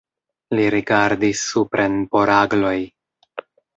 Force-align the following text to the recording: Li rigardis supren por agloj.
Li 0.59 0.63
rigardis 0.75 1.43
supren 1.51 1.99
por 2.15 2.33
agloj. 2.39 2.77